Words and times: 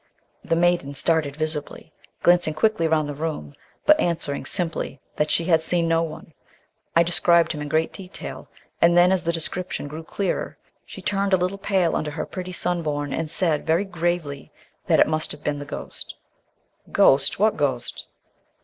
The 0.43 0.55
maiden 0.55 0.95
started 0.95 1.35
visibly, 1.35 1.93
glancing 2.23 2.55
quickly 2.55 2.87
round 2.87 3.07
the 3.07 3.11
empty 3.13 3.21
room, 3.21 3.53
but 3.85 3.99
answering 3.99 4.47
simply 4.47 4.99
that 5.17 5.29
she 5.29 5.43
had 5.45 5.61
seen 5.61 5.87
no 5.87 6.01
one. 6.01 6.33
I 6.95 7.03
described 7.03 7.51
him 7.51 7.61
in 7.61 7.69
great 7.69 7.93
detail, 7.93 8.49
and 8.81 8.97
then, 8.97 9.11
as 9.11 9.25
the 9.25 9.31
description 9.31 9.87
grew 9.87 10.01
clearer, 10.03 10.57
she 10.87 11.03
turned 11.03 11.33
a 11.33 11.37
little 11.37 11.59
pale 11.59 11.95
under 11.95 12.09
her 12.09 12.25
pretty 12.25 12.51
sunburn 12.51 13.13
and 13.13 13.29
said 13.29 13.67
very 13.67 13.85
gravely 13.85 14.51
that 14.87 14.99
it 14.99 15.05
must 15.05 15.31
have 15.33 15.43
been 15.43 15.59
the 15.59 15.65
ghost. 15.65 16.15
"Ghost! 16.91 17.37
What 17.37 17.55
ghost?" 17.55 18.07